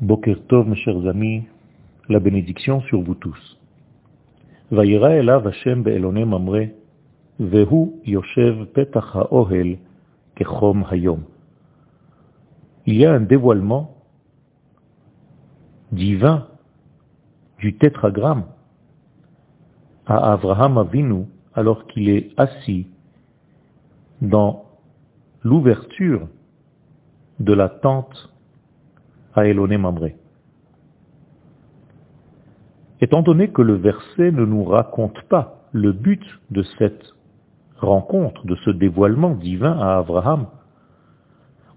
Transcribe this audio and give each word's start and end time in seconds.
Boker 0.00 0.36
Tov, 0.46 0.68
mes 0.68 0.76
chers 0.76 1.08
amis, 1.08 1.42
la 2.08 2.20
bénédiction 2.20 2.80
sur 2.82 3.02
vous 3.02 3.16
tous. 3.16 3.58
Vayira 4.70 5.16
elav 5.16 5.44
Hashem 5.44 5.82
be'elone 5.82 6.24
mamre, 6.24 6.68
vehu 7.40 7.90
yoshev 8.06 8.66
petach 8.66 9.16
ha'ohel 9.16 9.78
kechom 10.36 10.84
hayom. 10.88 11.24
Il 12.86 12.96
y 12.96 13.06
a 13.06 13.12
un 13.12 13.20
dévoilement 13.20 13.96
divin 15.90 16.46
du 17.58 17.76
tétragramme 17.76 18.44
à 20.06 20.32
Abraham 20.32 20.78
Avinu 20.78 21.24
alors 21.54 21.88
qu'il 21.88 22.08
est 22.08 22.30
assis 22.36 22.86
dans 24.22 24.64
l'ouverture 25.42 26.28
de 27.40 27.52
la 27.52 27.68
tente. 27.68 28.32
Étant 33.00 33.22
donné 33.22 33.48
que 33.48 33.62
le 33.62 33.74
verset 33.74 34.32
ne 34.32 34.44
nous 34.44 34.64
raconte 34.64 35.20
pas 35.28 35.68
le 35.72 35.92
but 35.92 36.22
de 36.50 36.64
cette 36.78 37.14
rencontre, 37.76 38.44
de 38.46 38.56
ce 38.64 38.70
dévoilement 38.70 39.34
divin 39.34 39.78
à 39.78 39.98
Abraham, 39.98 40.46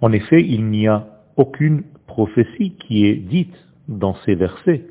en 0.02 0.12
effet, 0.12 0.44
il 0.44 0.66
n'y 0.66 0.88
a 0.88 1.06
aucune 1.38 1.84
prophétie 2.08 2.74
qui 2.80 3.06
est 3.06 3.16
dite 3.16 3.56
dans 3.88 4.16
ces 4.26 4.36
versets. 4.36 4.88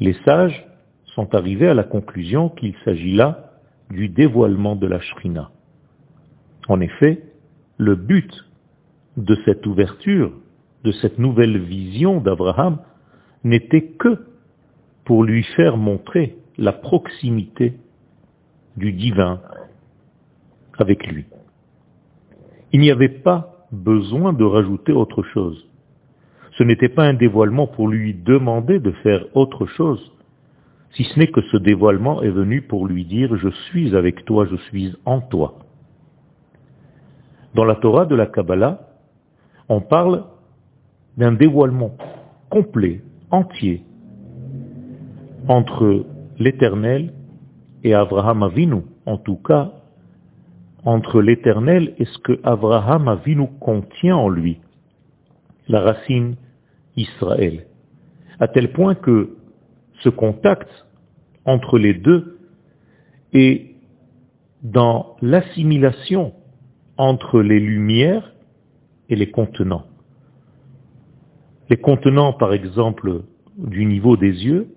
Les 0.00 0.14
sages 0.24 0.66
sont 1.14 1.32
arrivés 1.34 1.68
à 1.68 1.74
la 1.74 1.84
conclusion 1.84 2.48
qu'il 2.48 2.74
s'agit 2.84 3.14
là 3.14 3.52
du 3.90 4.08
dévoilement 4.08 4.74
de 4.74 4.88
la 4.88 5.00
Shrina. 5.00 5.50
En 6.68 6.80
effet, 6.80 7.22
le 7.78 7.94
but 7.94 8.32
de 9.16 9.36
cette 9.44 9.64
ouverture, 9.66 10.32
de 10.84 10.92
cette 10.92 11.18
nouvelle 11.18 11.58
vision 11.58 12.20
d'Abraham, 12.20 12.78
n'était 13.42 13.92
que 13.98 14.26
pour 15.04 15.24
lui 15.24 15.42
faire 15.56 15.76
montrer 15.76 16.36
la 16.56 16.72
proximité 16.72 17.74
du 18.76 18.92
divin 18.92 19.40
avec 20.78 21.06
lui. 21.06 21.26
Il 22.72 22.80
n'y 22.80 22.90
avait 22.90 23.08
pas 23.08 23.66
besoin 23.72 24.32
de 24.32 24.44
rajouter 24.44 24.92
autre 24.92 25.22
chose. 25.22 25.68
Ce 26.52 26.62
n'était 26.62 26.88
pas 26.88 27.04
un 27.04 27.14
dévoilement 27.14 27.66
pour 27.66 27.88
lui 27.88 28.14
demander 28.14 28.78
de 28.78 28.92
faire 29.02 29.24
autre 29.34 29.66
chose, 29.66 30.12
si 30.94 31.04
ce 31.04 31.18
n'est 31.18 31.26
que 31.26 31.42
ce 31.42 31.56
dévoilement 31.56 32.22
est 32.22 32.30
venu 32.30 32.62
pour 32.62 32.86
lui 32.86 33.04
dire 33.04 33.36
je 33.36 33.48
suis 33.48 33.96
avec 33.96 34.24
toi, 34.24 34.46
je 34.48 34.56
suis 34.68 34.94
en 35.04 35.20
toi. 35.20 35.58
Dans 37.54 37.64
la 37.64 37.74
Torah 37.76 38.06
de 38.06 38.14
la 38.14 38.26
Kabbalah, 38.26 38.80
on 39.68 39.80
parle 39.80 40.24
d'un 41.16 41.32
dévoilement 41.32 41.96
complet, 42.50 43.02
entier, 43.30 43.82
entre 45.48 46.06
l'Éternel 46.38 47.12
et 47.82 47.94
Abraham 47.94 48.42
Avinu, 48.42 48.82
en 49.06 49.18
tout 49.18 49.36
cas, 49.36 49.72
entre 50.84 51.20
l'Éternel 51.20 51.94
et 51.98 52.04
ce 52.04 52.18
que 52.18 52.40
Abraham 52.42 53.08
Avinu 53.08 53.48
contient 53.60 54.16
en 54.16 54.28
lui, 54.28 54.60
la 55.68 55.80
racine 55.80 56.36
Israël, 56.96 57.66
à 58.38 58.48
tel 58.48 58.72
point 58.72 58.94
que 58.94 59.36
ce 60.02 60.08
contact 60.08 60.68
entre 61.44 61.78
les 61.78 61.94
deux 61.94 62.38
est 63.32 63.74
dans 64.62 65.16
l'assimilation 65.20 66.32
entre 66.96 67.40
les 67.40 67.60
lumières 67.60 68.34
et 69.08 69.16
les 69.16 69.30
contenants. 69.30 69.86
Les 71.70 71.76
contenants, 71.76 72.32
par 72.32 72.52
exemple, 72.52 73.22
du 73.56 73.86
niveau 73.86 74.16
des 74.16 74.44
yeux, 74.44 74.68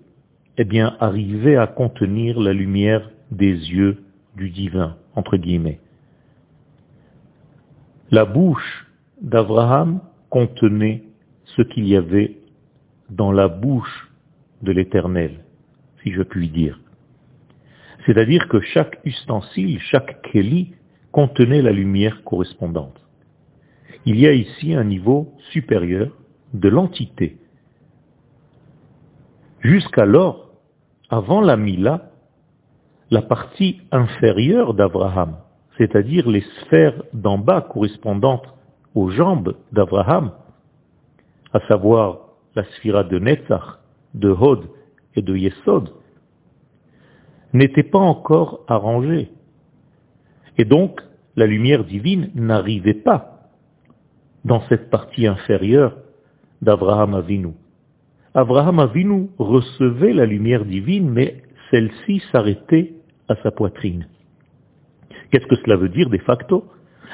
eh 0.56 0.64
bien, 0.64 0.96
arrivaient 1.00 1.56
à 1.56 1.66
contenir 1.66 2.40
la 2.40 2.52
lumière 2.52 3.10
des 3.30 3.52
yeux 3.52 4.02
du 4.36 4.50
divin, 4.50 4.96
entre 5.14 5.36
guillemets. 5.36 5.80
La 8.10 8.24
bouche 8.24 8.86
d'Abraham 9.20 10.00
contenait 10.30 11.04
ce 11.56 11.62
qu'il 11.62 11.86
y 11.86 11.96
avait 11.96 12.36
dans 13.10 13.32
la 13.32 13.48
bouche 13.48 14.10
de 14.62 14.72
l'Éternel, 14.72 15.44
si 16.02 16.12
je 16.12 16.22
puis 16.22 16.48
dire. 16.48 16.80
C'est-à-dire 18.06 18.48
que 18.48 18.60
chaque 18.60 18.98
ustensile, 19.04 19.78
chaque 19.80 20.22
keli, 20.22 20.72
contenait 21.12 21.62
la 21.62 21.72
lumière 21.72 22.22
correspondante. 22.24 22.98
Il 24.06 24.18
y 24.18 24.26
a 24.26 24.32
ici 24.32 24.74
un 24.74 24.84
niveau 24.84 25.34
supérieur 25.50 26.10
de 26.54 26.68
l'entité. 26.68 27.38
Jusqu'alors, 29.60 30.50
avant 31.10 31.40
la 31.40 31.56
Mila, 31.56 32.10
la 33.10 33.22
partie 33.22 33.80
inférieure 33.90 34.74
d'Abraham, 34.74 35.36
c'est-à-dire 35.78 36.28
les 36.28 36.44
sphères 36.60 37.02
d'en 37.12 37.38
bas 37.38 37.62
correspondantes 37.62 38.46
aux 38.94 39.10
jambes 39.10 39.56
d'Abraham, 39.72 40.32
à 41.52 41.60
savoir 41.68 42.18
la 42.54 42.64
sphira 42.64 43.04
de 43.04 43.18
Netzach, 43.18 43.78
de 44.14 44.30
Hod 44.30 44.68
et 45.14 45.22
de 45.22 45.36
Yesod, 45.36 45.90
n'était 47.52 47.82
pas 47.82 47.98
encore 47.98 48.64
arrangée. 48.68 49.30
Et 50.58 50.64
donc, 50.64 51.00
la 51.36 51.46
lumière 51.46 51.84
divine 51.84 52.30
n'arrivait 52.34 52.94
pas 52.94 53.48
dans 54.44 54.60
cette 54.68 54.90
partie 54.90 55.26
inférieure 55.26 55.96
d'Abraham 56.62 57.14
Avinu. 57.14 57.52
Abraham 58.34 58.78
Avinu 58.78 59.28
recevait 59.38 60.12
la 60.12 60.26
lumière 60.26 60.64
divine, 60.64 61.10
mais 61.10 61.42
celle-ci 61.70 62.22
s'arrêtait 62.32 62.94
à 63.28 63.36
sa 63.36 63.50
poitrine. 63.50 64.06
Qu'est-ce 65.30 65.46
que 65.46 65.56
cela 65.56 65.76
veut 65.76 65.88
dire 65.88 66.08
de 66.08 66.18
facto? 66.18 66.64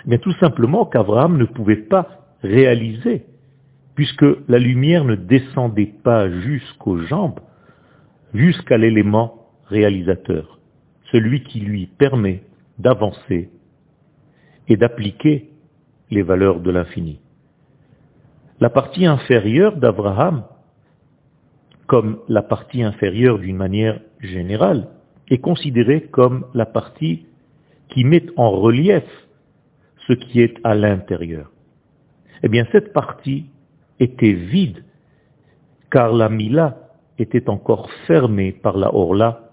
Mais 0.07 0.19
tout 0.19 0.33
simplement 0.35 0.87
qu'Abraham 0.87 1.39
ne 1.39 1.45
pouvait 1.45 1.77
pas 1.77 2.27
réaliser, 2.43 3.25
puisque 3.95 4.27
la 4.49 4.59
lumière 4.59 5.05
ne 5.05 5.15
descendait 5.15 5.93
pas 6.03 6.31
jusqu'aux 6.31 6.99
jambes, 6.99 7.41
jusqu'à 8.33 8.77
l'élément 8.77 9.49
réalisateur, 9.67 10.59
celui 11.11 11.43
qui 11.43 11.61
lui 11.61 11.87
permet 11.87 12.43
d'avancer 12.79 13.51
et 14.69 14.77
d'appliquer 14.77 15.51
les 16.11 16.23
valeurs 16.23 16.61
de 16.61 16.71
l'infini. 16.71 17.21
La 18.61 18.71
partie 18.71 19.07
inférieure 19.07 19.77
d'Abraham, 19.77 20.45
comme 21.87 22.19
la 22.29 22.43
partie 22.43 22.83
inférieure 22.83 23.39
d'une 23.39 23.57
manière 23.57 24.01
générale, 24.21 24.89
est 25.29 25.39
considérée 25.39 26.03
comme 26.03 26.47
la 26.55 26.67
partie 26.67 27.27
qui 27.89 28.05
met 28.05 28.27
en 28.37 28.51
relief 28.51 29.05
ce 30.07 30.13
qui 30.13 30.41
est 30.41 30.57
à 30.65 30.75
l'intérieur. 30.75 31.51
Eh 32.43 32.49
bien, 32.49 32.67
cette 32.73 32.93
partie 32.93 33.47
était 33.99 34.33
vide, 34.33 34.85
car 35.91 36.13
la 36.13 36.29
Mila 36.29 36.77
était 37.19 37.49
encore 37.49 37.91
fermée 38.07 38.53
par 38.53 38.77
la 38.77 38.95
Orla 38.95 39.51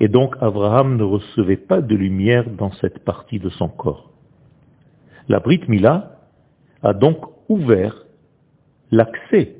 et 0.00 0.08
donc 0.08 0.36
Abraham 0.40 0.96
ne 0.96 1.02
recevait 1.02 1.56
pas 1.56 1.80
de 1.80 1.94
lumière 1.94 2.48
dans 2.50 2.70
cette 2.72 3.00
partie 3.00 3.38
de 3.38 3.48
son 3.48 3.68
corps. 3.68 4.10
La 5.28 5.40
Brit 5.40 5.62
Mila 5.68 6.17
a 6.82 6.92
donc 6.92 7.18
ouvert 7.48 8.04
l'accès 8.90 9.56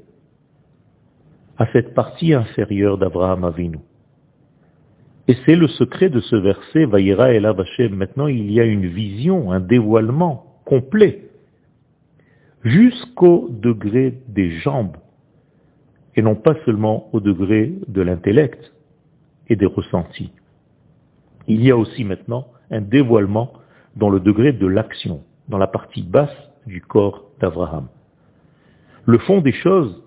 à 1.56 1.66
cette 1.72 1.94
partie 1.94 2.34
inférieure 2.34 2.98
d'Abraham 2.98 3.44
Avinu. 3.44 3.78
Et 5.26 5.36
c'est 5.44 5.56
le 5.56 5.68
secret 5.68 6.08
de 6.08 6.20
ce 6.20 6.36
verset, 6.36 6.86
Vaïra 6.86 7.34
et 7.34 7.44
Hashem. 7.44 7.94
Maintenant, 7.94 8.28
il 8.28 8.50
y 8.50 8.60
a 8.60 8.64
une 8.64 8.86
vision, 8.86 9.52
un 9.52 9.60
dévoilement 9.60 10.60
complet, 10.64 11.28
jusqu'au 12.64 13.48
degré 13.50 14.18
des 14.28 14.50
jambes, 14.50 14.96
et 16.14 16.22
non 16.22 16.34
pas 16.34 16.54
seulement 16.64 17.10
au 17.12 17.20
degré 17.20 17.74
de 17.88 18.02
l'intellect 18.02 18.72
et 19.48 19.56
des 19.56 19.66
ressentis. 19.66 20.32
Il 21.46 21.64
y 21.64 21.70
a 21.70 21.76
aussi 21.76 22.04
maintenant 22.04 22.48
un 22.70 22.80
dévoilement 22.80 23.52
dans 23.96 24.10
le 24.10 24.20
degré 24.20 24.52
de 24.52 24.66
l'action, 24.66 25.22
dans 25.48 25.58
la 25.58 25.66
partie 25.66 26.02
basse 26.02 26.47
du 26.68 26.80
corps 26.80 27.24
d'Abraham. 27.40 27.88
Le 29.06 29.18
fond 29.18 29.40
des 29.40 29.52
choses 29.52 30.02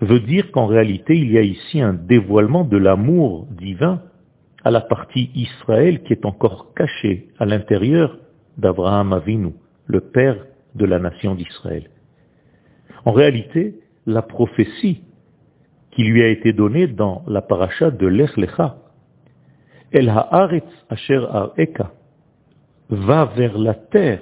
veut 0.00 0.20
dire 0.20 0.50
qu'en 0.52 0.66
réalité, 0.66 1.16
il 1.16 1.30
y 1.32 1.38
a 1.38 1.42
ici 1.42 1.80
un 1.80 1.94
dévoilement 1.94 2.64
de 2.64 2.76
l'amour 2.76 3.46
divin 3.52 4.02
à 4.64 4.70
la 4.70 4.82
partie 4.82 5.30
Israël 5.34 6.02
qui 6.02 6.12
est 6.12 6.26
encore 6.26 6.74
cachée 6.74 7.28
à 7.38 7.46
l'intérieur 7.46 8.18
d'Abraham 8.58 9.12
Avinu, 9.12 9.52
le 9.86 10.00
père 10.00 10.44
de 10.74 10.84
la 10.84 10.98
nation 10.98 11.34
d'Israël. 11.34 11.88
En 13.04 13.12
réalité, 13.12 13.80
la 14.06 14.22
prophétie 14.22 15.02
qui 15.92 16.04
lui 16.04 16.22
a 16.22 16.28
été 16.28 16.52
donné 16.52 16.86
dans 16.86 17.22
la 17.26 17.40
paracha 17.40 17.90
de 17.90 18.06
Lech 18.06 18.36
Lecha. 18.36 18.76
El 19.92 20.10
haaretz 20.10 20.68
asher 20.90 21.24
areka, 21.30 21.92
va 22.90 23.24
vers 23.36 23.56
la 23.56 23.74
terre, 23.74 24.20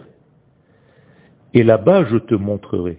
et 1.55 1.62
là-bas 1.62 2.05
je 2.05 2.19
te 2.19 2.35
montrerai. 2.35 2.99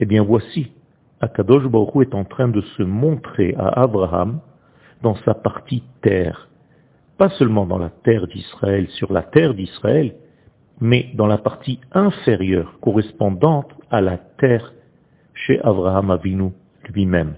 Eh 0.00 0.06
bien 0.06 0.24
voici 0.24 0.72
Akadosh 1.20 1.68
Baruch 1.68 2.08
est 2.08 2.14
en 2.14 2.24
train 2.24 2.48
de 2.48 2.60
se 2.76 2.82
montrer 2.82 3.54
à 3.56 3.82
Abraham 3.82 4.40
dans 5.02 5.14
sa 5.24 5.34
partie 5.34 5.84
terre. 6.00 6.48
Pas 7.16 7.28
seulement 7.30 7.66
dans 7.66 7.78
la 7.78 7.90
terre 7.90 8.26
d'Israël, 8.26 8.88
sur 8.88 9.12
la 9.12 9.22
terre 9.22 9.54
d'Israël, 9.54 10.16
mais 10.80 11.10
dans 11.14 11.28
la 11.28 11.38
partie 11.38 11.78
inférieure 11.92 12.78
correspondante 12.80 13.70
à 13.90 14.00
la 14.00 14.18
terre 14.18 14.72
chez 15.34 15.60
Abraham 15.60 16.10
Avinu 16.10 16.50
lui-même. 16.92 17.34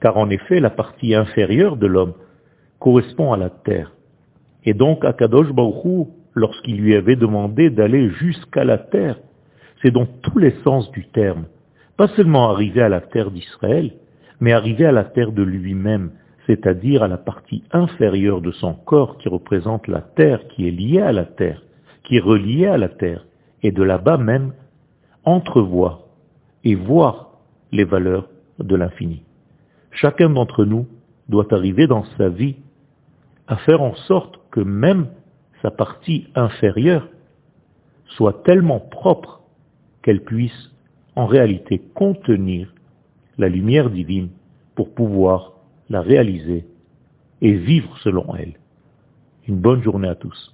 Car 0.00 0.16
en 0.16 0.30
effet, 0.30 0.60
la 0.60 0.70
partie 0.70 1.14
inférieure 1.14 1.76
de 1.76 1.86
l'homme 1.86 2.12
correspond 2.78 3.32
à 3.32 3.36
la 3.36 3.50
terre. 3.50 3.92
Et 4.64 4.74
donc, 4.74 5.04
Akadosh 5.04 5.50
Baruch 5.52 6.06
lorsqu'il 6.34 6.80
lui 6.80 6.94
avait 6.94 7.16
demandé 7.16 7.70
d'aller 7.70 8.10
jusqu'à 8.10 8.64
la 8.64 8.78
terre, 8.78 9.18
c'est 9.84 9.90
dans 9.90 10.06
tous 10.06 10.38
les 10.38 10.54
sens 10.64 10.90
du 10.92 11.06
terme. 11.08 11.44
Pas 11.98 12.08
seulement 12.08 12.48
arriver 12.48 12.80
à 12.80 12.88
la 12.88 13.02
terre 13.02 13.30
d'Israël, 13.30 13.92
mais 14.40 14.52
arriver 14.52 14.86
à 14.86 14.92
la 14.92 15.04
terre 15.04 15.30
de 15.30 15.42
lui-même, 15.42 16.12
c'est-à-dire 16.46 17.02
à 17.02 17.08
la 17.08 17.18
partie 17.18 17.62
inférieure 17.70 18.40
de 18.40 18.50
son 18.50 18.72
corps 18.72 19.18
qui 19.18 19.28
représente 19.28 19.86
la 19.86 20.00
terre, 20.00 20.48
qui 20.48 20.66
est 20.66 20.70
liée 20.70 21.02
à 21.02 21.12
la 21.12 21.26
terre, 21.26 21.62
qui 22.02 22.16
est 22.16 22.20
reliée 22.20 22.66
à 22.66 22.78
la 22.78 22.88
terre, 22.88 23.26
et 23.62 23.72
de 23.72 23.82
là-bas 23.82 24.16
même 24.16 24.54
entrevoir 25.24 26.00
et 26.64 26.74
voir 26.74 27.32
les 27.70 27.84
valeurs 27.84 28.28
de 28.58 28.76
l'infini. 28.76 29.22
Chacun 29.90 30.30
d'entre 30.30 30.64
nous 30.64 30.86
doit 31.28 31.52
arriver 31.52 31.86
dans 31.86 32.04
sa 32.16 32.30
vie 32.30 32.56
à 33.48 33.56
faire 33.58 33.82
en 33.82 33.94
sorte 33.94 34.40
que 34.50 34.60
même 34.60 35.08
sa 35.60 35.70
partie 35.70 36.28
inférieure 36.34 37.06
soit 38.06 38.42
tellement 38.44 38.80
propre 38.80 39.43
qu'elle 40.04 40.22
puisse 40.22 40.70
en 41.16 41.24
réalité 41.26 41.80
contenir 41.94 42.72
la 43.38 43.48
lumière 43.48 43.88
divine 43.88 44.28
pour 44.74 44.94
pouvoir 44.94 45.54
la 45.88 46.02
réaliser 46.02 46.66
et 47.40 47.52
vivre 47.52 47.98
selon 47.98 48.36
elle. 48.36 48.54
Une 49.48 49.56
bonne 49.56 49.82
journée 49.82 50.08
à 50.08 50.14
tous. 50.14 50.53